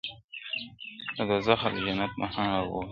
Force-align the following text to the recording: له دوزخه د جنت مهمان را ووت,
له 1.15 1.23
دوزخه 1.29 1.67
د 1.73 1.77
جنت 1.85 2.11
مهمان 2.21 2.47
را 2.53 2.61
ووت, 2.63 2.79